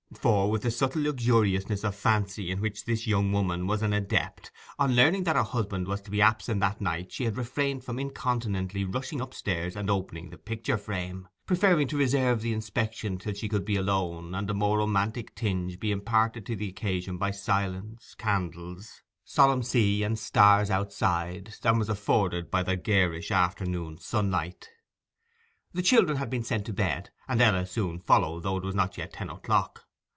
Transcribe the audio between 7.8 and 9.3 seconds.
from incontinently rushing